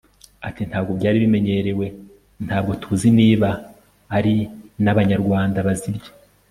ati 0.47 0.61
ntabwo 0.69 0.91
byari 0.99 1.17
bimenyerewe 1.23 1.85
ntabwo 2.45 2.71
tuzi 2.81 3.09
niba 3.19 3.49
ari 4.17 4.33
n'abanyarwanda 4.83 5.57
bazirya 5.69 6.11